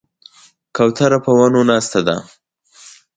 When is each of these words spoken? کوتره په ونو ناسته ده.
کوتره 0.75 1.17
په 1.25 1.31
ونو 1.37 1.61
ناسته 1.69 1.99
ده. 2.07 2.17